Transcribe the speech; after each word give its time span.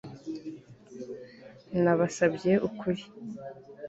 Nabasabye 1.81 2.53
ukuri 2.67 3.01